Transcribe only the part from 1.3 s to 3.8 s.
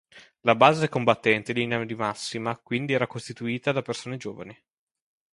in linea di massima quindi era costituita